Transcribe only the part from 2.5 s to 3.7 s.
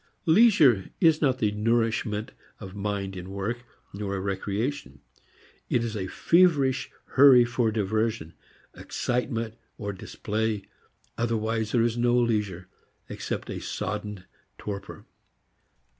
of mind in work,